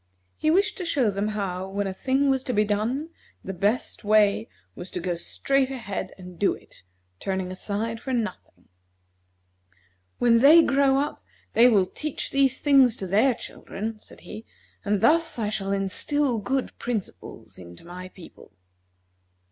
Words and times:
He 0.35 0.49
wished 0.49 0.77
to 0.79 0.83
show 0.85 1.11
them 1.11 1.27
how, 1.27 1.67
when 1.69 1.85
a 1.85 1.93
thing 1.93 2.31
was 2.31 2.43
to 2.45 2.53
be 2.53 2.65
done, 2.65 3.09
the 3.43 3.53
best 3.53 4.03
way 4.03 4.49
was 4.73 4.89
to 4.89 4.99
go 4.99 5.13
straight 5.13 5.69
ahead 5.69 6.11
and 6.17 6.39
do 6.39 6.55
it, 6.55 6.81
turning 7.19 7.51
aside 7.51 8.01
for 8.01 8.11
nothing. 8.11 8.67
"When 10.17 10.39
they 10.39 10.63
grow 10.63 10.97
up 10.97 11.23
they 11.53 11.69
will 11.69 11.85
teach 11.85 12.31
these 12.31 12.59
things 12.61 12.95
to 12.95 13.05
their 13.05 13.35
children," 13.35 13.99
said 13.99 14.21
he; 14.21 14.43
"and 14.83 15.01
thus 15.01 15.37
I 15.37 15.49
shall 15.49 15.71
instil 15.71 16.39
good 16.39 16.75
principles 16.79 17.59
into 17.59 17.85
my 17.85 18.07
people." 18.07 18.53